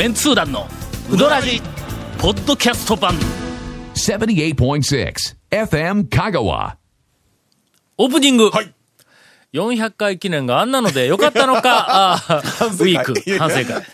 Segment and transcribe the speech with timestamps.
[0.00, 0.66] メンツー団の
[1.12, 1.60] ウドラジ
[2.16, 3.12] ポッドキャスト版
[3.92, 5.14] 78.6
[5.50, 6.76] FM Kagawa.
[7.98, 8.74] オープニング、はい
[9.52, 13.84] 400回記念があんなのでよかったのか、 あーウィーク、反省会。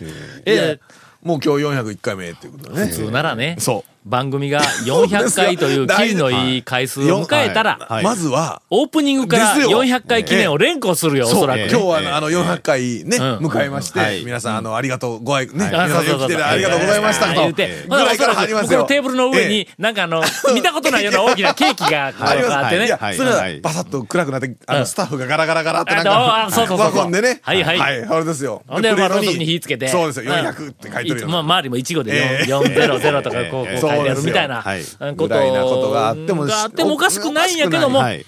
[0.45, 0.79] え
[1.21, 2.87] もう今日401回目っていうことでね。
[2.87, 3.96] 普通ならね、そう。
[4.07, 8.03] 番組が400回というキリのいい回数を迎えたら、はい。
[8.03, 9.83] まずは、オープニングからですよ。
[9.83, 11.69] 400回記念を連呼するよ、おそらく。
[11.69, 13.47] 今日はあのあの400回ね、うん。
[13.47, 14.23] 迎えまして、はい。
[14.23, 17.27] 皆さんあの、ありがとう、ご愛、ね、あ皆さん来てありがとうございました。
[17.27, 17.33] と。
[17.41, 18.79] 言うて、ぐらいから入りますよ。
[18.79, 22.87] このテーブルの上えに、なんかあの、見たことないような大きなケーキが あってね。
[23.15, 23.59] それははい。
[23.59, 24.79] バサッと暗くなって、あうん。
[24.81, 26.97] の、スタッフがガラガラガラってなんああか、そうそうそうそう。
[26.97, 27.39] ワゴンでね。
[27.41, 27.79] はいはい。
[27.79, 28.63] はい、あれですよ。
[28.67, 29.87] ほんで、まあ、ろうそくに火つけて。
[29.89, 31.27] そうですよ、ん400って書いてるよ。
[31.27, 32.51] まあ、周りも1号でええ。
[32.51, 34.63] 400とかこう、こうええ書いてあるみたいな
[35.15, 38.25] ことぐらいなことがあってもがあってもおかしくないんやけども、はい。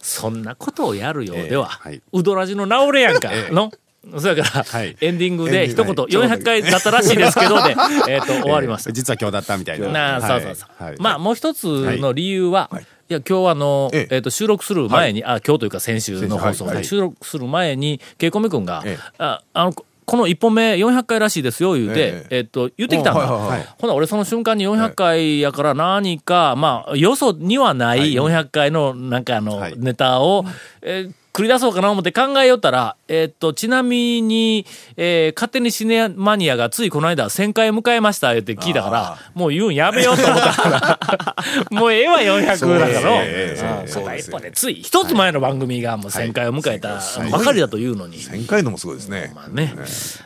[0.00, 1.34] そんなことをやるよ。
[1.34, 3.30] うではええはい、ウドラジの直れやんか。
[3.32, 3.54] え、え。
[3.54, 3.70] の？
[4.18, 7.74] そやからはい、エンディングで一言、エンディングはい400回だったらしいですけど、で、
[8.08, 8.92] えっと、終わりました。
[8.92, 9.88] 実は今日だったみたいな。
[9.88, 10.42] なあ、はい。
[10.42, 10.84] そうそうそう。
[10.84, 10.96] はい。
[10.98, 12.82] まあ、もう一つの理由は、はい。
[12.82, 14.18] い、や、今日はあの、ええ。
[14.18, 16.84] っ、と、収録する前に、あ、今日というか先週の放送で、はい。
[16.84, 19.04] 収録する前に、ケイコミ君が、ええ。
[19.18, 19.74] あ、あの、
[20.06, 22.40] ここの一本目400回らしいですよ、言うて、ええ。
[22.40, 23.26] っ、と、言ってきたんだ。
[23.26, 29.74] ほな、俺その瞬間に400回やから何か、まあ、よそにはない400回の、なんかあの、はい。
[29.76, 30.44] ネタを、
[30.82, 34.64] えー繰り出そうかな思って考えよったら、えっ、と、ちなみに、
[34.96, 41.38] えー勝手にシネマニアがついこの間1000回迎えました、言って聞いたから、もう言うんやめようと思ったから、
[41.76, 43.00] もうええわ、400だから。
[43.00, 43.20] の。
[43.22, 47.00] ええそう一歩でつい、一つ前の番組がもう1000回を迎えた
[47.32, 49.32] ばかりだというのに、1000回のもすごいですね。
[49.34, 49.74] まあね、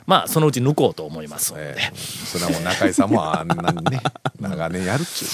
[0.07, 1.71] まあ、そのうち抜こうと思いますので。
[1.71, 1.93] ええ。
[1.97, 4.03] それはもう中井さんもあんなにね、
[4.39, 5.29] 長年やるっちゅう。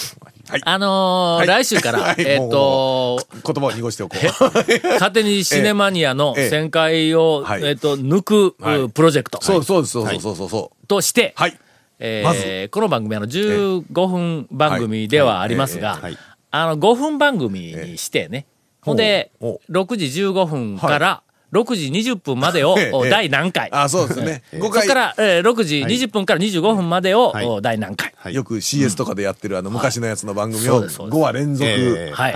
[0.48, 0.62] はい。
[0.64, 1.46] あのーはい。
[1.46, 2.14] 来週から、はい。
[2.18, 4.88] えっ、と、言葉を濁しておこう。
[4.94, 6.50] 勝手にシネマニアのええ。
[6.50, 7.64] 旋回を、はい。
[7.64, 8.88] えっ、と、抜く、はい。
[8.90, 9.42] プロジェクト。
[9.42, 10.86] そうそうそうそうそうそう。
[10.86, 11.58] として、はい。
[11.98, 12.68] えーまず。
[12.70, 16.02] この番組、あの、15分番組ではありますが、はい。
[16.02, 16.18] はい。
[16.50, 18.46] あの、5分番組にしてね、
[18.80, 21.22] ほんで、ほ6時15分から
[21.54, 22.76] 6時20分までを、
[23.08, 23.68] 第何回。
[23.72, 24.42] あ、そうですね。
[24.52, 24.94] 5回そこか。
[24.94, 28.12] ら、えー6時20分から25分までを、第何回。
[28.16, 31.70] はいよく CS とかでやってるあの昔のやつの番組をそうですそうです5話連続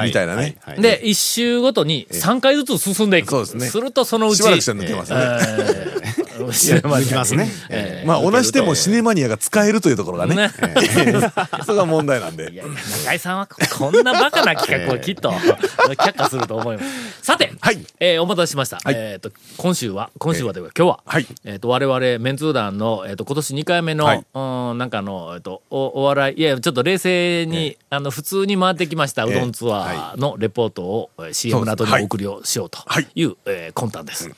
[0.05, 0.57] みたいなね。
[0.61, 3.31] はいで、1週ごとに3回ずつ進んでいく。
[3.31, 5.19] そうですねすると、そのうち、しばらくしたら抜けますね。
[5.19, 7.49] えネマニア抜きますね。
[7.71, 10.37] えーまあ同じでもシネマニアが使えるというところがね。
[10.37, 10.51] ね
[11.65, 12.45] それが問題なんで。
[12.53, 12.73] いやいや、
[13.05, 15.31] 中井さんはこんなバカな企画をきっと
[15.97, 16.89] 却下すると思います。
[17.23, 18.79] さて、はいえーお待たせしました。
[19.09, 21.27] はいえっ、と、今週は、今週はというか今日は、はい。
[21.45, 24.19] えっ、と、我々、メンツー団の、えっ、と、今年2回目の、はい。
[24.19, 33.07] うん、なんかあの、えっ、とお、お笑い、いや、ちょっと冷静に、あの、普通に回ってきましたうどんツアーのレポートを、えー CM の後にお送りをしようとはい。
[33.15, 34.31] いう、えー魂胆です。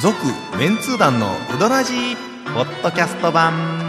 [0.00, 0.16] 続
[0.58, 2.16] メンツー団のウドラジー
[2.54, 3.79] ポッドキャスト版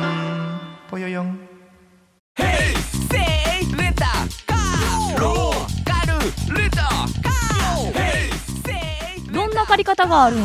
[9.91, 10.43] 方があるんウ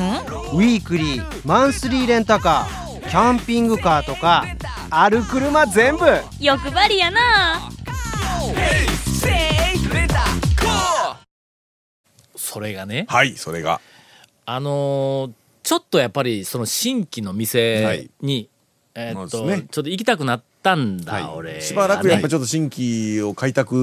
[0.60, 4.44] ィークリーマンスリーレンタカーキャンピングカーとか
[4.90, 6.04] ある車全部
[6.40, 7.70] 欲張りやな
[12.34, 13.80] それがね、はい、それが。
[14.46, 15.32] あのー
[15.62, 18.48] ちょっとやっぱりその新規の店に、
[18.94, 21.60] えーっと、ねちょっと行きたくなったんだ、はい俺。
[21.60, 22.30] しばらくやっぱり。
[22.30, 23.74] ちょっと新規を開拓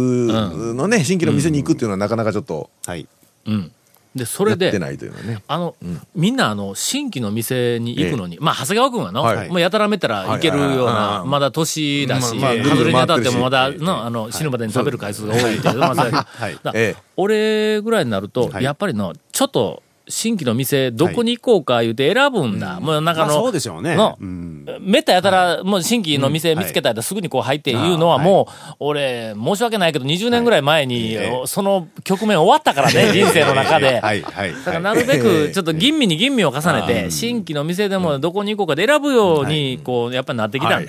[0.74, 3.06] のね、新規の店に行くっていうのはなかなかちょっとはい。
[3.47, 3.72] うん。
[4.16, 5.41] で、それで、ね。
[5.47, 5.75] あの、
[6.16, 9.50] みんなあの、新規の店に行くのに、まあ、長谷川君はの、はい。
[9.50, 16.96] もうやたらめったら行けるような、はいまだ年だし、まあまあ外れに当たってもまだ、ぐるぐる回ってるしの、あの、死ぬまでに食べる回数が多いけど、まあ、はい。
[17.18, 18.63] 俺ぐらいになると、はい。
[18.63, 22.80] やっぱりの、ちょっと、新規の店、どこに行こうか言うて選ぶんだ。
[22.80, 23.96] もうなんかあの、まあそうでしょうね。
[23.96, 24.66] のうん。
[24.81, 34.01] めったやたら、もう新規の店見つけたらすぐにこう入っていうのはもう、俺、申し訳ないけど、20年ぐらい前に、その局面終わったからね、人生の中で。
[34.01, 34.54] はい、はい。
[34.54, 40.88] だからなるべく、ちょっと吟味に吟味を重ねて、新規の店でもどこに行こうかで選ぶように、こう、やっぱりなってきたんい。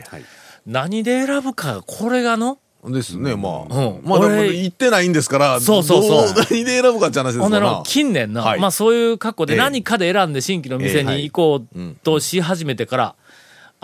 [0.66, 2.58] 何で選ぶか、これがの
[2.92, 3.74] ですね、まあ。
[3.74, 4.00] うん。
[4.04, 6.34] まあでも俺行ってないんですから、そうそうそう。
[6.34, 7.82] ど何で選ぶかって話ですから。
[7.84, 8.60] 近年の、はい。
[8.60, 9.58] まあそういう格好でええ。
[9.58, 13.14] 何かで選んで新規の店に行こうとし始めてから、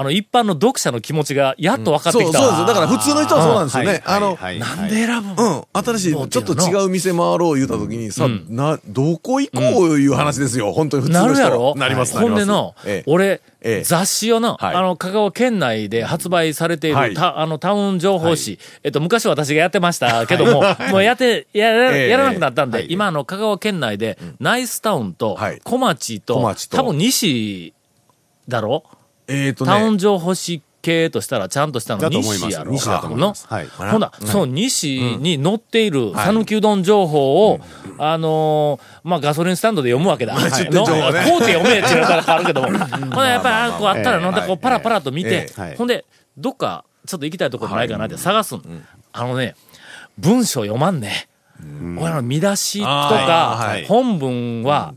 [0.00, 2.38] あの、一般の読者の気持ちがやっと分かってきた。
[2.38, 2.66] そうそうです。
[2.68, 4.02] だから普通の人はそうなんですよね。
[4.06, 9.58] あの、はいなんで選ぶのうん、新しい、ちょっと違う店回ろう言うたときに、さ、な、どこ行こ
[9.90, 10.72] ういう話ですよ。
[10.72, 11.48] 本当に普通なの人は。
[11.50, 11.74] るやろ。
[11.76, 12.44] なります、なほります。
[12.44, 13.10] んでの、ええ。
[13.10, 13.82] 俺、ええ。
[13.84, 14.74] 雑誌をの、はい。
[14.74, 17.14] あの、香川県内で発売されている、はい。
[17.14, 20.62] たあの、タウン情報誌、えっと、昔私がやってましたけども、
[20.92, 22.08] もうやって、やら、ええ。
[22.08, 22.86] やらなくなったんで、はい。
[22.88, 26.78] 今、あの、香川県内で、ナイスタウンとはい、小町と、小町と。
[26.78, 27.74] 多分西
[28.48, 28.82] だろ？
[29.30, 32.72] えっとタウンね、情報誌系としたらちゃんとしたの西やろ。
[32.72, 33.46] 西だと思います。
[33.48, 33.66] はい。
[33.66, 37.60] ほな、その西に載っている讃岐うどん情報を、
[37.98, 40.34] あのーまあ、ガソリンスタンドで読むわけだ。
[40.34, 42.68] 出店のこうて読めって言われたら変わるけども。
[42.68, 44.22] ほな、やっぱり、こうあったら、ええ。
[44.22, 46.04] なんだこう、パラパラと見てほんで、
[46.36, 48.84] どっか、ちょっと行きたいところないかなって探すん。
[49.12, 49.54] あのね、
[50.18, 51.29] 文章読まんね。
[51.98, 54.94] 俺らの見出しとか本文は、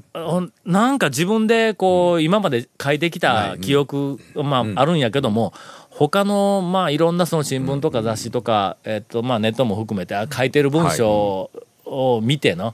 [0.66, 5.54] なんか自分でこう、今まで書いてきた記憶、まあ、あるんやけども、
[5.90, 11.52] 他の、まあ、いろんなその新聞とか雑誌とか、えっと、まあ、ネットも含めてあ書いてる文章
[11.86, 12.74] を見ての、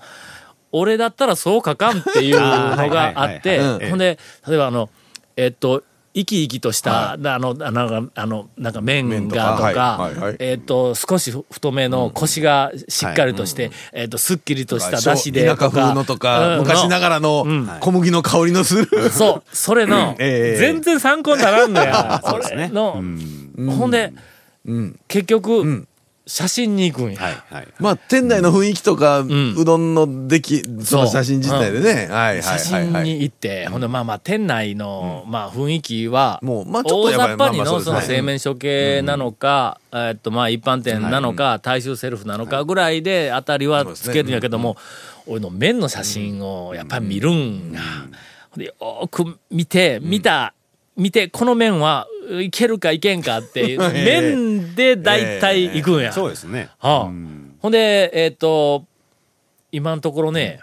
[0.71, 3.59] 俺だったらそう書かんっていうのがあって
[3.89, 4.89] ほんで、例えばあの、
[5.35, 5.83] えっと、
[6.13, 15.81] 生き生きとした、あの、あの、あの、なんか麺がとかかはいはいはい、えっと、少し太めの腰がしっかりとして、えっと、すっきりとした出汁で田舎とか。
[15.81, 16.59] 風のとか、うん。
[16.61, 17.45] 昔ながらの
[17.79, 19.09] 小麦の香りのする。
[19.09, 20.59] そう、それの、ええ。
[20.59, 22.21] 全然参考にならんのや。
[22.25, 24.13] それの、ほんで、
[25.07, 25.87] 結局、
[26.29, 27.19] 写真に行くんや。
[27.19, 29.55] はいはいまあ、店内の雰囲気とか、ん。
[29.57, 32.07] うどんの出来、その写真自体でね。
[32.07, 32.91] はいはい写真はい。
[32.91, 33.03] はい。
[33.03, 37.91] に行って、ほんで、まあまあ、店内の、まあ、雰囲気は、もうまあちょっ大とやっぱり雑把にの、まあまあそうですね。
[37.91, 44.77] その製麺所系なのか、えっと、まあ、一般店なのか、大衆セルフなのかぐらいで、当たりはつけるんやけども、
[45.25, 47.79] 俺の麺の写真を、やっぱり見るんが、
[48.51, 48.59] ほん。
[48.59, 50.53] で、よーく見て、見た、
[50.95, 52.05] 見て、この麺は
[52.41, 56.11] いけるかいけんかっていう、 麺で大体行くんや。
[56.11, 56.69] そうですね。
[56.79, 57.11] はあ、
[57.59, 58.85] ほんで、えっ、と、
[59.71, 60.61] 今のところね、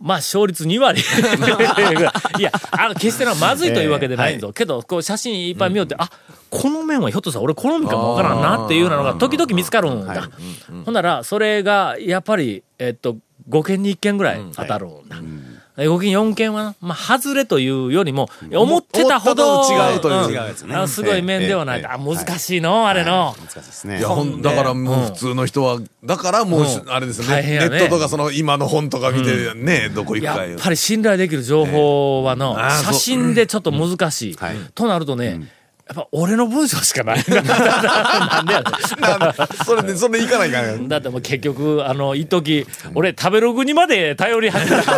[0.00, 1.00] まあ、勝率2割。
[2.38, 4.52] いや、あの、決してなまずいというわけでないぞ。
[4.52, 6.08] けど、こう、写真いっぱい見よって、あ、
[6.50, 10.30] この面はひょっとしたら俺好みかもわからんなっていうのが時々見つかるんだ。
[10.84, 13.16] ほんなら、それが、やっぱり、えっと、
[13.48, 15.16] 5件に1件ぐらい当たるんだ。
[15.86, 20.30] 5件4件は、まあ、外れというよりも、思ってたほど、違うという。
[20.30, 20.74] うやつね。
[20.74, 21.78] あすごい面ではない。
[21.78, 23.36] ええあ、難しいの、あれの。
[23.38, 23.98] 難しいですね。
[23.98, 26.92] いや、ほん、だからもう普通の人は、だからもう、うん。
[26.92, 27.42] あれですよね。
[27.42, 34.34] ネットとかその今の本とか見てね、どこ行くやかっぱり信頼できる情報はの、写真でちょっと難しい。
[34.34, 34.56] はい。
[34.74, 35.40] となるとね、
[35.88, 37.24] やっぱ俺の文章しかない。
[37.28, 38.64] なんでやね
[39.00, 40.80] なんそれで、それで行かないかん。
[40.82, 44.92] んだってもう結局、あの、一時俺食べログにまで頼り始めた。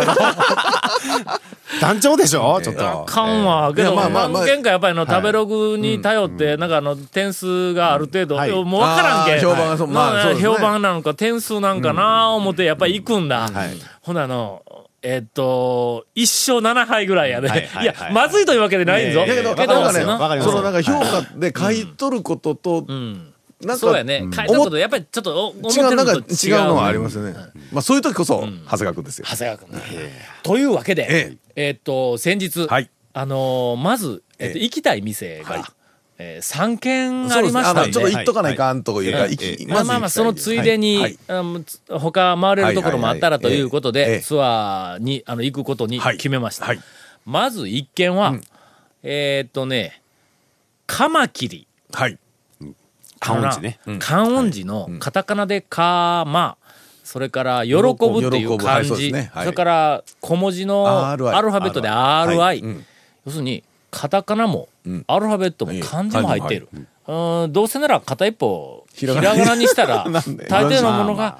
[1.79, 2.59] 団長でしょ？
[2.61, 3.03] ちょっと。
[3.03, 3.73] あかんわ。
[3.73, 4.41] けど、いやまあまあまあ。
[4.43, 8.51] 何件かやっぱりの食べログに頼って、なんかあの、点数がある程度、はい。
[8.51, 13.49] もうわからんけ評判がそう評判なのか、点数なんかな思って、やっぱり行くんだ。
[13.49, 13.77] はい。
[14.01, 14.61] ほなあの、
[15.03, 17.49] えっと、一勝7敗ぐらいやで。
[17.49, 19.21] はいはいいやはい、まずいというわけでないんぞ。
[19.21, 23.33] だけど、なんかね、わかりますそのなんか評価で買い取ることと、うん。
[23.61, 24.19] なんか、そうやね。
[24.19, 26.21] 変えたことで、やっぱりちょっとお思って違う、のと違う。
[26.21, 27.33] 違うのはありますよね。
[27.71, 29.25] まあそういう時こそ、長谷川君ですよ。
[29.27, 30.11] 長谷川君ね。
[30.43, 35.73] というわけでえ、えっと、先日はい、あのー、まず、えっと、ええ行きたい店はいが、
[36.23, 38.23] えー3軒ありましたんでちょっと行っ。
[38.25, 39.31] とかないかんというか、はい。
[39.31, 41.17] 行きええまあまあまあ、そのついでに、はい。
[41.27, 41.43] あ
[41.99, 44.09] 他回れるところもあったらということで、はい。
[44.09, 44.15] はい。
[44.15, 46.17] はいええツアーにあの行くことにはい。
[46.17, 46.65] 決めました。
[46.65, 46.79] はい。
[47.25, 48.35] まず一軒は、
[49.03, 50.01] えーっとね、
[50.87, 51.67] カマキリ。
[51.93, 52.17] はい。
[53.19, 53.79] 観音寺ね。
[53.99, 56.57] 観音寺のカタカナでカマ、
[57.03, 57.85] それから喜ぶ。
[57.85, 59.31] っていう漢字、そうですね。
[59.33, 59.45] はい。
[59.45, 62.35] それから小文字のアルファベットで RI。
[62.35, 62.59] はい。
[62.59, 62.85] うん。
[63.25, 65.03] 要するに、カタカナも、ん。
[65.07, 65.79] アルファベットもええ。
[65.81, 66.69] 漢字も入っている。
[67.07, 67.53] うん。
[67.53, 69.55] どうせなら片一方、ひらがな。
[69.55, 70.05] にしたら、
[70.49, 71.37] 大抵のものが、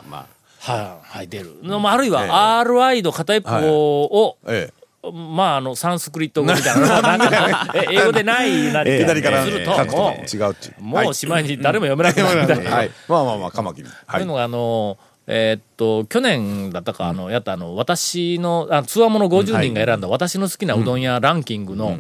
[0.60, 1.56] はい、入ってる。
[1.64, 4.72] のもあるいは RI の片一方を、え
[5.12, 9.00] まあ、あの、サンスクリット語みたいな なんか、え英語でないなりえ。
[9.00, 12.42] 左からすると、も違うもうしまいに誰も読めなくなる。
[12.42, 12.70] みたいな。
[12.76, 12.92] はい。
[13.08, 13.88] まあまあまあ、カマキリ。
[13.88, 14.22] そうはい。
[14.22, 14.36] いうの。
[14.36, 22.00] が、あの、えーっと、去年だったか、あの、やったあの、私の、あ、つわもの50人が選んだ私の好きなうどん屋ランキングの、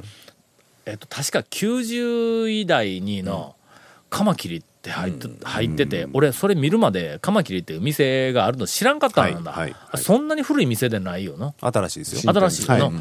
[0.85, 3.55] えっと、確か90位台にの、
[4.09, 9.51] カマキリって入って、入ってて、俺、それ見るまで、カマキリっていう店があるの知らんかったんだ。
[9.51, 10.03] はいはいはい。
[10.03, 11.53] そんなに古い店でないよな。
[11.61, 12.33] 新しいですよ。
[12.33, 12.75] 新しいの。
[12.75, 12.91] は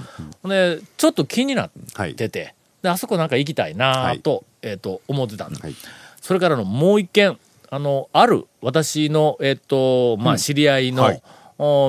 [0.45, 0.49] い。
[0.49, 2.15] で、ちょっと気になっはい。
[2.15, 5.59] てて、で、あそこなんか行きたいなぁと、えっ、と、思ってたんだ。
[5.61, 5.75] はい。
[6.21, 7.39] それからのもう一軒、
[7.71, 11.21] あの、ある、私の、えっ、と、まあ、知り合いの、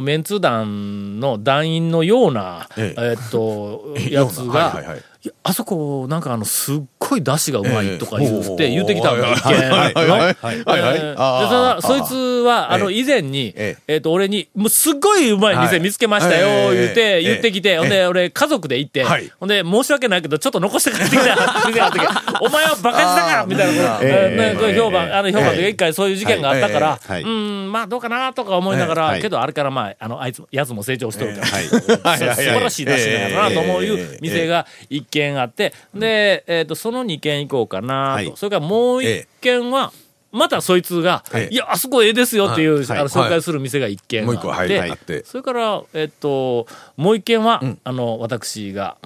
[0.02, 3.16] メンツ団の団員のような、ええ。
[3.18, 5.04] っ、と、 えやつが、はいはいはい。
[5.44, 8.70] あそこ、なんかあの、すっごい出汁がうまいとか言うて、ええ。
[8.72, 9.54] 言うてきたんだ、一見。
[9.54, 13.98] はいはいただ、そいつは、あの、え以前に、ええ。
[13.98, 16.78] っと、俺に、もうすっごいうまい店見つけましたよ、はい。
[16.78, 17.22] 言うて、ええ。
[17.22, 21.36] 言ってきて、ほんで、俺、家族で行ってはい、ほんで、申し訳ないけど、ちょっと残して帰ってきた。
[21.68, 23.48] 店があったけど、お前はバカしたかあー。
[23.48, 25.70] みたいな評判、あの、評判でええ。
[25.70, 29.22] 一回そういう事件があったから、うん、まあ、どうかなとか思いながら、はい。
[29.22, 31.64] けど、あれからまあ、あの、あいつ、やつも成長しとるから、はい。
[31.66, 38.34] 素晴らしい出汁なんやろなと思ういう店が一軒あって、で、えっ、と、その2軒行こうかなと、はい。
[38.36, 39.92] それからもう1軒は、
[40.32, 41.54] またそいつが、ええ。
[41.54, 43.00] いや、あそこええですよっていう、はい。
[43.00, 44.92] あの紹介する店が1軒もう一個はい。
[44.92, 48.98] あって、それから、えっ、と、もう1軒は、あの、私が、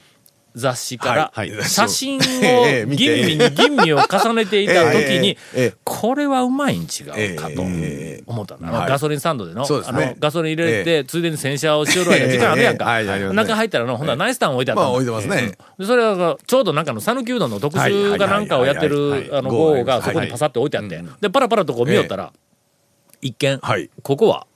[0.55, 1.33] 雑誌から
[1.63, 2.21] 写真を
[2.95, 5.37] 吟味に吟味を重ねていた 時に
[5.83, 8.89] これはうまいん違うかとええ思ったのはい。
[8.89, 12.85] ガソリンスタンドでのあのガソリン入れてついでに洗車をしよる間時間あるやんか。
[13.33, 14.87] 中入ったらのほんならナイスタン置いてあったの。
[14.87, 15.51] まあ置いてますね。
[15.77, 21.01] でそれがちょうどなんかの讃岐うどんの特集かなんかをやってるあの号号がそこにパサって置いてあって。
[21.21, 22.31] でパラパラとこう見よったら
[23.21, 23.89] 一見はい。
[24.01, 24.47] ここは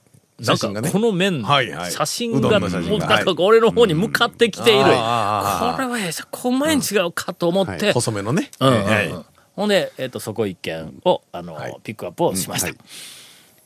[0.41, 0.91] なんか写真がね。
[0.91, 1.91] この麺はいはい。
[1.91, 2.89] 写真うどがんの写真が。
[2.89, 4.84] もうなんか俺の方に向かってきている。
[4.84, 7.91] これあーはええじゃこうまいん違うかと思って。
[7.93, 8.51] 細めのね。
[8.60, 8.86] うんうんうん。
[8.86, 9.15] はい
[9.55, 11.77] ほんで、えっとそこ一軒をあの、はい。
[11.84, 12.74] ピックアップをしました、うん。
[12.75, 12.81] は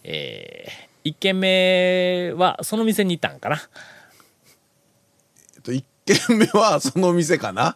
[0.03, 3.61] えー一軒目はその店に行ったんかな。
[5.55, 7.75] えっと、一軒目はその店かな。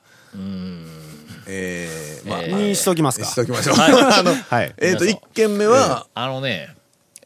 [1.50, 3.25] えー、まあ、えまあにしときますか。
[3.25, 3.75] しときましょう。
[3.75, 3.92] はい。
[4.20, 4.74] あの、はい。
[4.77, 6.76] えっと、一軒目は、あのね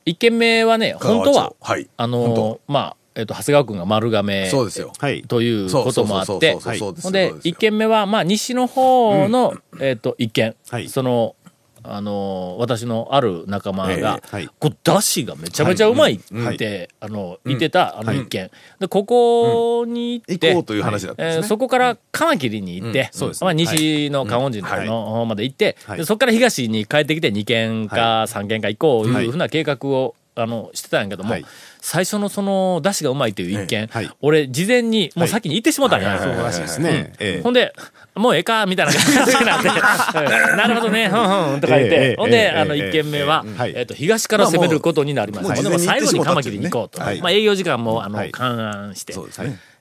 [0.06, 1.90] 一軒目はね本当は、はい。
[1.98, 4.94] あのまあえっと長谷川君が丸亀そうですよ。
[5.00, 5.24] はい。
[5.24, 10.90] ということもあってそうで一軒目はまあ西の方の、えっと一軒、はい。
[10.90, 11.36] その
[11.84, 14.50] あの私のある仲間が、ええはい。
[14.60, 16.88] こうだしがめちゃめちゃうまいって、はい。
[17.00, 21.26] あの言ってた、あの一軒、でここに行って、行こうという話だった。
[21.26, 23.46] えーそこからカマキリに行って、そうですね。
[23.46, 25.98] まあ、西の観音寺はいの方まで行って、はい。
[25.98, 31.46] でそこから東に帰ってきて2軒か3軒か行こういうふうな計画を、あのしてたんやけども、はい。
[31.82, 34.10] 最初のその出汁がうまいという一軒、はい。
[34.22, 37.14] 俺事前にもう先に行ってしもたんや、はいはいはいはいらしいですね。
[37.20, 37.42] ええ。
[37.42, 37.74] ほんで、
[38.16, 45.48] もうええかみたいな感じになって、 うんなるほどね、ふんふんとか言って、ええほんで、ええあの、ええ一軒目は、えっと、東から攻めることになります。
[45.48, 47.02] まあほんで最後にカマキリに行こうと。
[47.02, 49.14] はいまあ、営業時間も、あの、はい勘案して。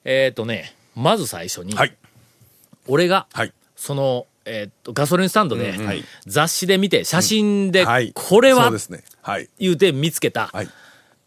[0.04, 1.94] えっとね、まず最初に、はい。
[2.86, 3.52] 俺が、はい。
[3.76, 8.12] その、えっと、ガソリンスタンドで、はい雑誌で見て、写真で、はい。
[8.14, 9.02] これはそうで、すね。
[9.22, 9.48] はい。
[9.58, 10.50] 言うて見つけた、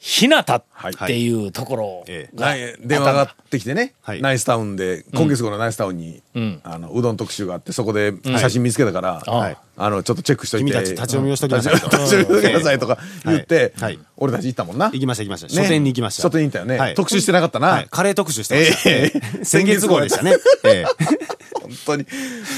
[0.04, 0.14] はい。
[0.14, 0.64] ひなたっ
[1.08, 2.54] ていうところええが、
[2.86, 10.66] 電話が上がってきてね、はいナイスタウンで、今月号のナイスタウンに、んあの、うどん特集があって、そこで写真見つけたから、はいあの、ちょっとチェックしといて。
[10.66, 14.90] 君たち立ち読みをしときなさいと立ち読みをしときなさいとか言って、はいはい俺たち行ったもんな。
[14.92, 15.48] 行きました行きました。
[15.48, 16.24] ね書店に行きました。
[16.24, 16.78] 書店に行ったよね。
[16.78, 17.68] はい特集してなかったな。
[17.70, 17.88] はい。
[17.90, 18.90] カレー特集してました。
[18.90, 20.36] ええええ 先月号でしたね。
[20.64, 20.86] ええ
[21.62, 22.06] 本当に。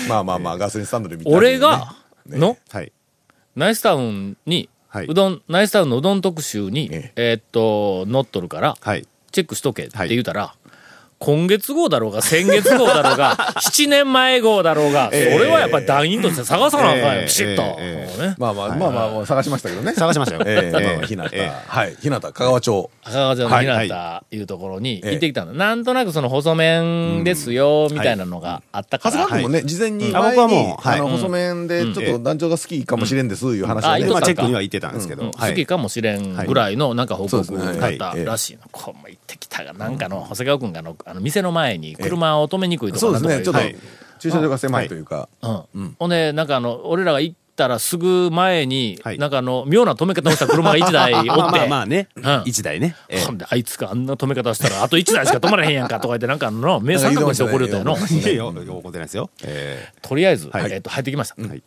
[0.09, 2.91] まあまあまあ、ガソリンスタンドで見た、俺が、ねの、はい。
[3.55, 5.07] ナイスタウンに、はい。
[5.09, 7.33] うどん、ナイスタウンのうどん特集に、ええ。
[7.33, 9.05] ーっと、乗っとるから、はい。
[9.33, 10.55] チェックしとけって言うたら、
[11.19, 15.33] 今月号だろうが、先月号だろうが、 7年前号だろうが、そえ。
[15.33, 17.25] えれはやっぱり団員として探さなあかんよ、ええ。
[17.25, 17.61] ピシッと。
[17.79, 18.21] ええ。
[18.21, 18.35] ね。
[18.37, 19.93] まあまあ、まあまあまあ、探しましたけどね。
[19.93, 20.43] 探しましたよ。
[20.45, 20.77] ええ。
[20.77, 21.05] ええ。
[21.07, 21.35] ひなた。
[21.35, 21.51] ええ。
[21.67, 21.95] はい。
[22.01, 22.89] ひなた、香川町。
[23.03, 24.37] 赤川城のひなはい。
[24.37, 25.11] うところにええ。
[25.11, 25.53] 行ってきたの。
[25.53, 29.15] なんとなくその細麺ですよ、みたいなのがあったから。
[29.15, 30.99] 長谷川君もね、事前にあ前に僕はも、うはい。
[30.99, 34.05] あの、細麺で、ちょっと団長が好きかもしれんです、いう話をね。
[34.11, 35.23] まあチェックには行ってたんですけど。
[35.23, 35.31] うん。
[35.31, 35.51] はい。
[35.51, 38.25] 好きかもしれんぐらいのなんか報告だったはい。
[38.25, 38.59] らしいの。
[38.71, 43.75] こうも行ってきたが、なんかの、長谷川君があの、あの店の前に車を止めにくいところそうですね、ちょっとはい、
[44.19, 45.29] 駐車場が狭いというか。
[45.41, 45.95] うん。
[45.99, 49.17] ほんで、なんかあの、俺らが行ったらすぐ前に、はい。
[49.19, 52.07] なんかあの、妙な止め方をした車が1台おって、 まあまあまあね。
[52.15, 52.41] うん。
[52.45, 52.95] 一台ね。
[53.07, 53.21] ええ。
[53.21, 57.95] ほんで、あいつがあんな止め方したら、あと1台しか止まれへんやんかとか言って、 なんかあの、目三角にして怒るよの。
[57.97, 58.53] いやいや、怒
[58.89, 59.29] ってないですよ。
[59.43, 60.71] えとりあえず、はい。
[60.71, 61.41] えっと、入ってきました。
[61.47, 61.61] はい。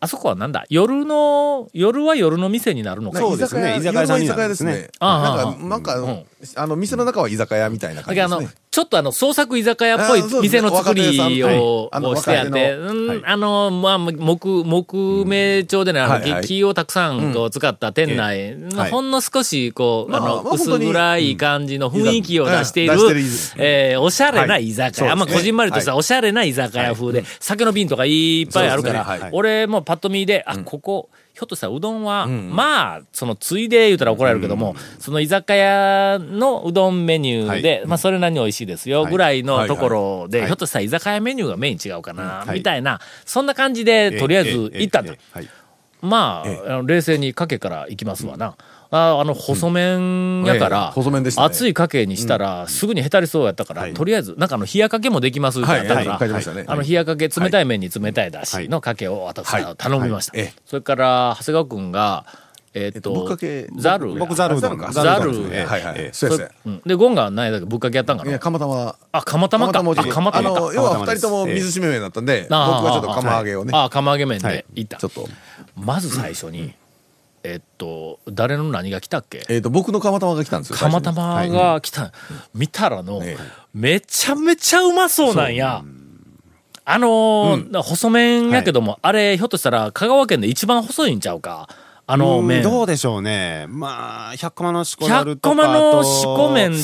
[0.00, 0.64] あそこはなんだ？
[0.68, 3.20] 夜の、夜は夜の店になるのか。
[3.20, 3.76] そうですね。
[3.78, 4.72] 居酒屋さんになるんですね。
[4.72, 4.90] 夜の居酒屋ですね。
[4.98, 6.24] ああなんか、なんかうん、
[6.56, 12.76] あの、店の中は居酒屋みたいな感じですね。、ちょっとあの、創作居酒屋っぽい店の作りををしてやって、
[13.24, 18.90] あの、まあ、木、木目調でね、あの、木をたくさんこう使った店内、はい。
[18.90, 22.94] ほんの少し、こう、あまあの、薄暗い感じの雰囲気を出している
[23.58, 42.58] えーおしゃれな居酒屋、まあ、こじんまりとしたおしゃれな居酒屋風で、酒の瓶とかいっぱいあるから、俺もパッと見で、あ、ここ、ひょっとしたらうどんは、まあ、その、ついで言うたら怒られるけども、その居酒屋のうどんメニューで、まあ、それなりに美味しいですよ、ぐらいのところで、はいひょっとしたら居酒屋メニューがメイン違うかな、はい。
[42.58, 45.18] みたいな、そんな感じで、えとりあえず行ったんだえ。
[45.34, 45.48] えはい。
[46.02, 48.56] まあ、冷静にかけから行きますわな。
[48.94, 51.46] ああの、細麺やから、ええ細麺でしたね。
[51.46, 53.94] 熱いかけにしたら、すぐにへたりそうやったから、はい。
[53.94, 56.34] とりあえず、なんかあの、冷やかけもできますってはい、やったから。
[56.66, 60.32] あの、冷やかけ、冷たい麺に冷たいだしのかけを私は頼みました。
[60.66, 62.26] それから、長谷川くんが、
[62.74, 63.36] えっと。
[63.78, 64.14] ざる。
[64.14, 65.30] 僕ザルうどんかざる。
[65.52, 65.94] ええはいはい。
[65.96, 66.10] ええ。
[66.12, 66.48] そうですね。
[66.66, 66.82] うん。
[66.86, 68.96] で、ゴンが何やったっけぶっかけやったんかいや、な釜玉。
[69.12, 69.80] あ、釜玉か。
[69.80, 70.70] あ、釜玉か。
[70.74, 74.56] 要は二人とも水締め麺だったんで、僕ああはちょっと釜揚げをね、あ、釜揚げ麺はい。
[74.56, 74.96] で行った。
[74.98, 75.28] ちょっと。
[75.76, 76.74] まず最初に、
[77.44, 79.44] えっと、誰の何が来たっけ？
[79.48, 80.76] えっと、僕の釜玉が来たんですよ。
[80.76, 82.12] 釜玉が来た、
[82.54, 83.44] 見たらの、ええ
[83.74, 85.82] めちゃめちゃうまそうなんや。
[86.84, 91.68] あのー細麺やけども、あれ、ひょっとしたら香川県で一番細いんちゃうか？
[92.12, 92.62] あのうん麺。
[92.62, 93.64] どうでしょうね。
[93.68, 95.48] まあ、100コマのしこなる100とか。
[95.50, 96.78] コマのあと四股麺に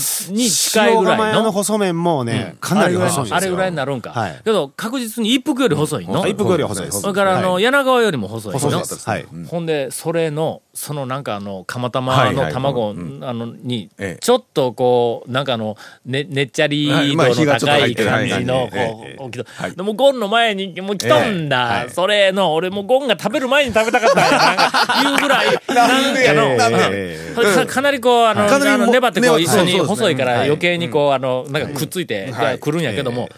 [0.50, 3.36] 近いぐらいのの細麺もね、かなり細いんですよ。
[3.36, 4.10] あれぐらいになるんか。
[4.10, 6.26] はいけど、確実に一服より細いの。
[6.26, 7.02] 一服よりは細いです。
[7.02, 8.58] それから、あの、はい柳川よりも細いの。
[8.58, 9.08] 細かったです。
[9.08, 9.26] はい。
[9.48, 13.18] ほんで、それの、そのなんかあの、釜玉の卵、うん。
[13.24, 21.58] あの、にええ、ちょっとこう、なんかあの、ね、ねっちゃり度の高い感じの、こう、でも、ゴンの前に、もう来とんだ。
[21.58, 21.90] はい。
[21.90, 32.58] それの、俺もうゴンが食べる前に食べたかったいうぐらい、 なんかの、かかなりこう、あの、粘ってこう、ね一緒に細いからはい余計にこう、あの、なんかくっついてはい。
[32.60, 33.28] くるんやけども、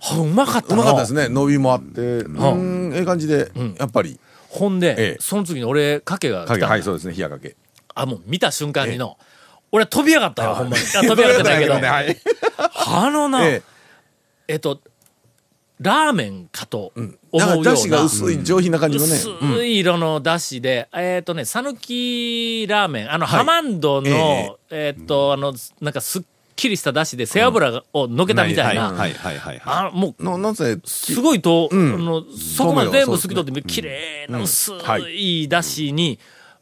[0.00, 1.28] はうまかったうのまかったですね。
[1.28, 4.18] 伸びもあって、うん、ええ感じで、やっぱり、
[4.56, 7.56] ほんで、ええその次に俺、かけが来たはい、そうですね、冷やかけ。
[7.94, 9.18] あ、もう見た瞬間にの、
[9.72, 10.82] 俺は飛び上がったよ、ほんまに。
[10.96, 11.74] あ飛び上がってないけど。
[11.80, 12.16] はい。
[12.86, 13.62] あのな、え
[14.48, 14.80] えっと、
[15.80, 17.46] ラーメンかと思うような。
[17.56, 19.12] か、だしが薄い上品な感じのね。
[19.14, 26.22] 薄い色のだしで、えっ、とね、さぬきラーメン、あの、はいハマンドの、えっ、と、あの、なんかすっ
[26.56, 29.62] きりしただしで背脂をのけたみたいな、はいはいはいはい。
[29.64, 31.94] あもう、の、なんせ、すごいと、うん。
[31.94, 34.72] あのそこまで全部透き通って、綺麗な薄
[35.10, 36.18] いだしに、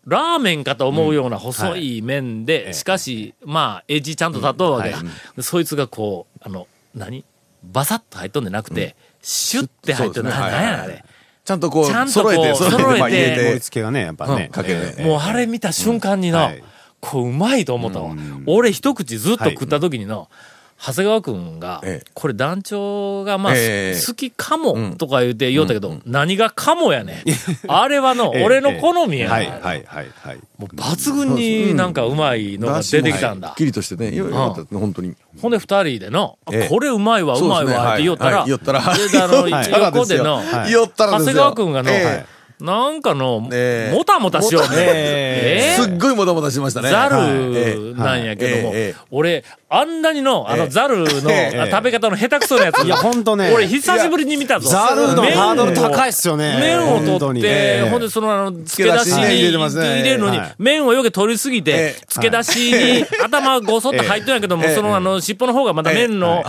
[0.07, 4.99] ラーメンかと思うような細い麺で、しかし、まあ、エッジちゃんと立とうわけだ。
[5.37, 7.25] でそいつがこう、あの、何？
[7.63, 10.29] バサッと入っとんでなくて、シュッて入っとる。
[10.29, 10.57] なそうですね。
[10.57, 11.05] はいなんやあれ。
[11.45, 14.49] ちゃんとこう、ちゃんとこう揃えて、揃えて、盛り付けがね、やっぱね。
[14.51, 16.65] かけてええもうあれ見た瞬間にの、はい
[17.05, 18.15] こううまいと思ったわ。
[18.47, 20.29] 俺一口ずっと食った時にの、
[20.77, 27.71] 長谷川くんが、ええこれ団長がまあ、ええ好きかもとか言うて言おうたけど、何がかもやねん。
[27.71, 29.53] あれはの、ええ俺の好みやはいな。
[29.55, 30.37] はいはいはい。
[30.59, 33.57] もう抜群になんかうまいのが出てきたんだはっ。
[33.57, 35.15] きりとしてね、よよかった本当に。
[35.41, 36.39] ほんで二人での、
[36.69, 41.37] これうまいわ、うまいわって言おったら、はいはい言ったらであのはい横での、はい言ったら長谷。
[41.37, 42.27] 川くんがの、え
[42.61, 43.97] なんかの、ええ。
[43.97, 44.69] もたもたしようね。
[44.79, 45.83] ええ。
[45.83, 46.91] すっごいもたもたしましたね。
[46.91, 47.33] ザはい。
[47.35, 48.75] ルなんやけども。
[49.11, 50.69] 俺、あんなにの、あの、ええ。
[50.71, 51.69] ザルのええ。
[51.71, 52.85] 食べ方の下手くそなやつ。
[52.85, 53.51] いや、ほんとね。
[53.53, 54.71] 俺、久しぶりに見たぞ。
[54.71, 56.57] ザルうどん麺をハードル高いっすよね。
[56.61, 57.91] 麺を取って、ええ。
[57.91, 64.75] ほんで、その、あの、漬け出しに入れるのにはい、麺をよけ取りすぎてええ、漬け出しに頭ごそっと入ってんやけども、ええ。
[64.77, 66.45] その、あの、尻尾の方がまた麺の、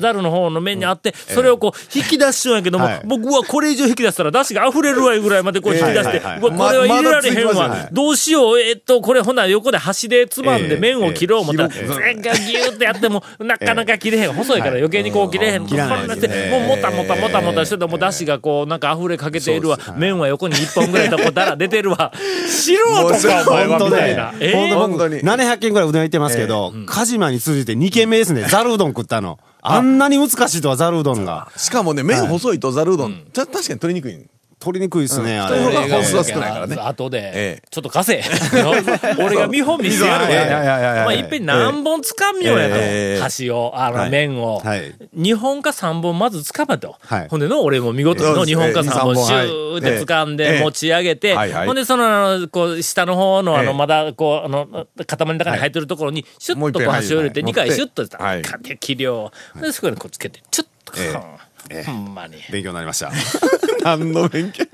[0.00, 7.88] ザルの方の麺にあって、それをこう、引き出しちゃうんやけどもはい、僕はこれ以上引き出したら、出汁が溢れるわいうぐらいまでこう引き出して、これは入れられへんわね。
[7.92, 14.32] どうしよう、えっと、これほな横で箸でつまんでええ麺を切ろう思ったら、ええずっがギューってやっても、 なかなか切れへん。
[14.32, 15.66] 細いから余計にこう切れへん。
[15.66, 19.78] こんなってもうもたもたもたもたしてて、もう出汁がこう、なんか溢れかけているわ。
[19.96, 22.12] 麺は横に一本ぐらいとこだら出てるわ。
[22.48, 24.34] 素人か、お前は、本当ねみたいな。。
[24.40, 28.46] え本当ー僕、本当に700件ぐらいうどん行ってますけど、カジマに通じて2軒目ですね。
[28.48, 29.38] ザルうどん食ったの。
[29.60, 31.48] あんなに難しいとはザルうどんが。
[31.56, 34.26] しかもね、麺細いとざるうどん、じゃ確かに取りにくい。
[34.58, 35.62] 取りにくいですね、あれ。
[35.62, 38.22] が本数は少ないからね後で、ええちょっと貸せ。
[39.22, 41.04] 俺が見本見せてやるわ。
[41.04, 42.74] まあ、いっぺん何本掴みようやと。
[42.76, 44.58] ええ箸を、あの、はい麺を。
[44.58, 46.96] はい2本か3本まず掴めと。
[47.00, 54.66] はいほんでの、俺も見事の2本か3本ええシューって掴んえでえ持ち上げて、はいはいほんで、その、あのこう、下の方の、あの、ええまだ、こう、あの、
[55.06, 58.18] 塊の中に入ってるところに、シュッとこう箸を入れて、2もう一遍回シュッとした。
[58.18, 59.30] はいかて、切りを。
[59.60, 61.47] で、そこにこうつけて、チュッと。
[61.70, 62.36] えうんほんまに。
[62.50, 63.10] 勉強になりました。
[63.84, 64.64] 何の勉強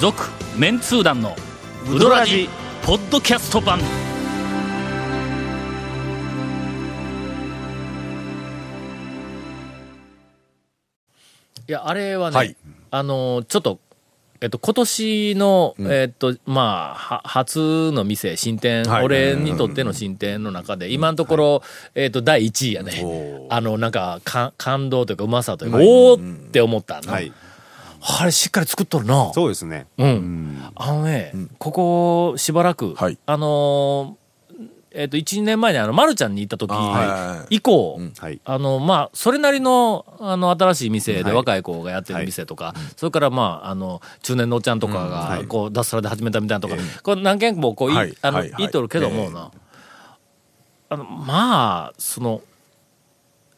[0.00, 0.22] 続
[0.58, 1.34] メンツー団の
[1.90, 2.48] ウドラジ
[2.82, 3.82] ポッドキャスト版い
[11.66, 12.56] やあれはね、はい
[12.90, 13.80] あのちょっと
[14.44, 21.62] えっと、今年の、えっと、まあ、は初の店、新店、はい俺にとっての新店の中で、今のところ、
[21.94, 23.46] えっと、第1位やねお。
[23.48, 27.10] あの、なんか、か感動というか、うまさというか、おーって思ったの。
[27.10, 27.32] はい。
[28.02, 29.32] あれ、しっかり作っとるな。
[29.32, 29.86] そうですね。
[29.96, 30.62] うん。
[30.74, 34.23] あのね、ここしばらく、はいあのー
[34.96, 38.40] えっ、と、1、2年前にあの、まるちゃんに行った時はい以降、はい。
[38.44, 41.32] あの、まあ、それなりの、あの、新しい店ではい。
[41.34, 45.46] 若い子がやってる店とか、それから、まあ、あの、中年のおっちゃんとかが、はい。
[45.46, 48.58] こう、脱サラで始めたみたいなとか、こう何軒もこう、いはいあの、はいはい。
[48.58, 49.50] 言っとるけどもな、
[50.88, 52.40] あの、まあ、その、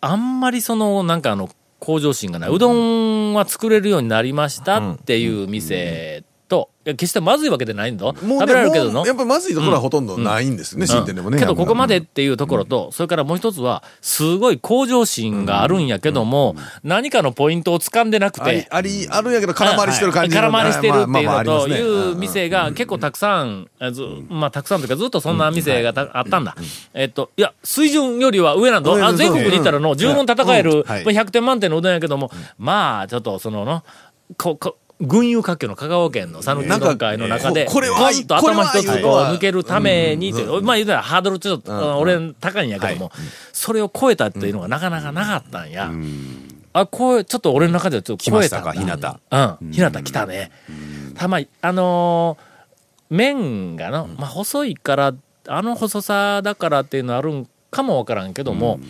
[0.01, 2.51] あんまりその、なんかあの、向上心がない。
[2.51, 6.25] うどんは作れるようになりましたっていう店
[6.87, 8.05] と、や決してまずいわけでないんだ。
[8.05, 9.07] もう食べられるけどの。
[9.07, 11.39] やっぱりまずいところはほとんどないんですよね、新店でもね。
[11.39, 23.69] けどここまでっていうところと、それからもう一つは、すごい向上心があるんやけども、何かのポイントを掴んでなくて、、あり、あるんやけど空回りしてる感じの空回りしてるっていうのという店が結構たくさん、
[24.29, 26.57] まあたくさんというかずっとそんな店がたあったんだ。
[26.95, 28.93] えっと、いや、水準よりは上なんだ。
[29.07, 33.83] あ全国に行ったらの、十分戦える、はいまあ100点満点のうどんやけども、まあちょっとそのの、
[34.37, 40.33] こ、こ、群雄割拠の香川県の讃岐うどん会の中で、ここれはと頭一つこう抜けるために
[40.63, 43.13] まあ言うたらハードルちょっと、あ俺高いんやけども、
[43.53, 45.91] それを超えたっていうのがなかなかなかったんや。
[46.73, 48.61] あ、こう、ちょっと俺の中ではちょっと超えた。
[48.61, 48.73] んだ。
[48.73, 49.21] ひなた。
[49.61, 50.51] うん、ひなた来たね。
[51.15, 52.57] たま、あのー
[53.11, 55.15] 麺がの、まあ、細いから、
[55.49, 58.81] あの細さだからっていうのあるんかもわからんけども、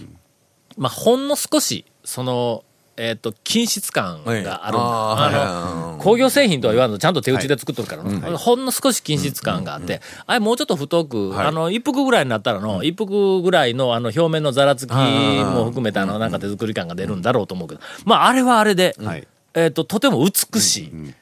[0.76, 2.64] まあ、ほんの少し、その、
[2.98, 4.58] えっ、と、均質感があるんだ。
[4.58, 5.34] はい。
[5.34, 11.46] あの、工業製品とは言わんと、ちゃんと手打ちで作っとるからの、ほんの少し均質感があって、あれもうちょっと太く、はい。
[11.46, 19.28] あの、一服ぐらいになったらの、一服ぐらいのあの表面のざらつきも含めたあの、なんか手作り感が出るんだろうと思うけど、まあ、あれはあれで、はい。
[19.54, 21.14] えっ、と、とても美しい。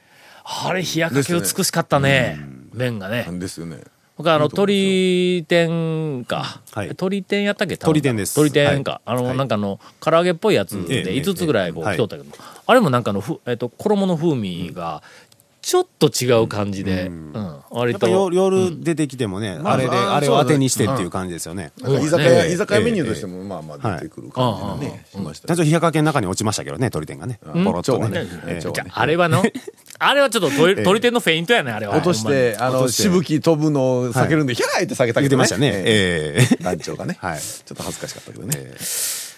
[0.45, 2.39] あれ、冷やかけ美しかったね。
[2.73, 3.27] 麺がね。
[3.31, 3.79] ですよね。
[4.16, 6.61] 僕あの、鳥天か。
[6.72, 6.94] はい。
[6.94, 7.77] 鳥天やったっけ？
[7.77, 8.35] 鳥天です。
[8.37, 9.00] 鳥天か。
[9.05, 9.37] あの、はい。
[9.37, 11.03] なんかあの、唐揚げっぽいやつええ。
[11.03, 11.96] で5つぐらいこうはい。
[11.96, 12.29] 来とったけど、
[12.66, 15.03] あれもなんかあの、ふえっ、と、衣の風味が、
[15.64, 18.07] ちょっと違う感じで、うん、割と。
[18.07, 21.72] 夜夜出てきてもね、あれで、ああれを当てにしてっていう感じですよね。
[21.79, 27.40] 居酒え屋、え居酒屋メニューとしてもまあまあ出てくる感じがね、しましたちゃんと冷やかけの中に落ちましたけどね、鳥天がね。
[27.42, 28.27] ポロッとね。
[28.90, 29.42] あ、あれはの、
[29.98, 31.96] あれはちょっと鳥鳥天のフェイントやね、あれは。
[31.96, 36.46] 落として、あの、しぶき飛ぶのを避けるんで、ひゃーって下げたけど言ってましたね。
[36.61, 37.16] 団長がね。
[37.22, 37.40] はい。
[37.40, 38.74] ちょっと恥ずかしかったけどね。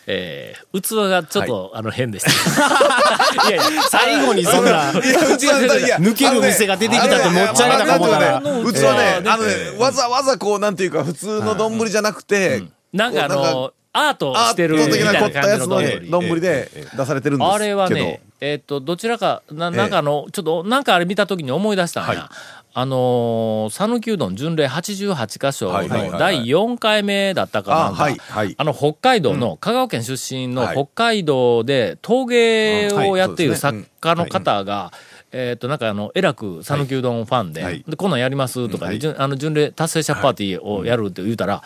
[0.09, 2.31] えー、器がちょっと、あの、変でした。
[3.49, 16.29] いやいや、最後にそんな、 抜ける店が出てきたってもっちゃれたか思ったらあのね器はね、あのね、わざわざこう、なんていうか、普通の丼じゃなくて、なんかあの、アートアしてるみたいなな凝ったやつ感じのの丼。
[16.29, 17.53] 丼で出されてるんですけど。
[17.53, 22.31] あれはね、えっ、と、どちらか、ななんかあの、ちょっと、なんかあれ見たときに思い出したんや。
[22.76, 28.54] はいあのー、讃岐うどん巡礼88箇所の第4回目だったかなあはいはい。
[28.58, 30.76] あの、北海道の、香川県出身のはい。
[30.76, 34.92] 北海道で陶芸をやっている作家の方が、
[35.32, 37.82] えっ、と、なんかあの、えらく讃岐うどんファンで、はい。
[37.88, 39.16] で、こんなんやりますとかで、はい。
[39.16, 41.62] あの、巡礼達成者パーティーをやるって言うたら、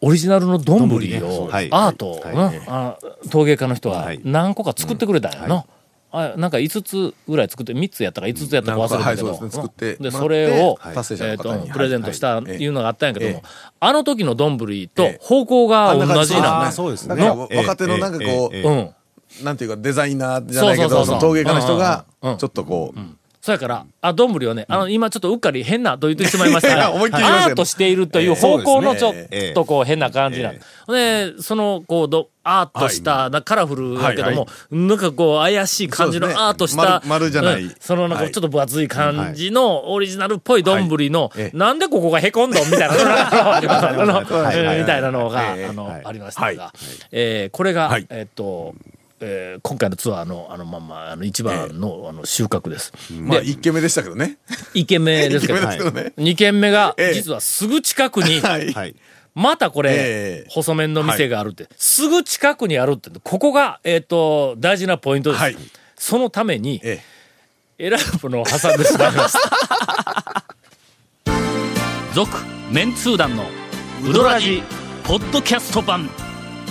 [0.00, 1.68] オリジナルの丼を、はい。
[1.72, 2.22] アート
[3.30, 4.20] 陶芸家の人ははい。
[4.22, 5.66] 何個か作ってくれたんやの。
[6.10, 9.62] あなんか5つぐらい作って、3つやったか5つやったか忘れたけど、はいそうですね。
[9.62, 13.48] 作ってで、もらってそれを、はいえっと、プレゼントしたはいいうのがあったんやけどもええ、
[13.80, 14.56] あの時の丼
[14.88, 15.18] とええ。
[15.20, 17.30] 方向が同じなんだあーそうですね。
[17.56, 18.94] 若手のなんかこうえ。
[19.42, 21.20] なんていうか、デザイナーじゃないけど、そうそうそうそう。
[21.20, 22.28] その陶芸家の人がうん。
[22.28, 22.34] うん。
[22.34, 22.98] うん、ちょっとこう、
[23.48, 30.56] そやから、あ、丼をね、あの、今ちょっとうっかり変な と言ってしまいましたが、アートしているという方向のちょっええとこう変な感じなん
[30.86, 37.62] で、その、こう、どアートした、なカラフルだけどはいも、なんかこう、怪しい感じのアートした、丸丸じゃない。
[37.62, 43.00] うんそのなんかはいちょっと分厚い感じのオリジナルっぽい丼のええ、なんでここがへこんどんみたいな、み
[44.84, 46.56] たいなのが、ええあのはい、ありましたはい。
[46.56, 46.74] が、
[47.12, 48.74] えーこれがはい、えっと、
[49.20, 52.92] えー今回のツアーの、あの、まあまあ、あの、一番の、あの、収穫です。
[53.20, 54.38] まあ、一軒目でしたけどね。
[54.74, 56.12] 一軒目ですけど一軒目ですけどね。
[56.16, 58.72] 二軒目がええ、実はすぐ近くに、 はい。
[58.72, 58.94] はい。
[59.34, 59.94] またこれえ
[60.44, 65.56] え、細麺の店があるって、すぐ近くにあるって、ここが、えっと、大事なポイントですはい。
[65.96, 67.00] そのために、え
[67.78, 70.44] エラープのを挟んでしまいました。
[72.12, 72.36] 続、
[72.72, 73.44] メンツー団の
[74.04, 74.62] ウドラジ、
[75.04, 76.10] ポッドキャスト版。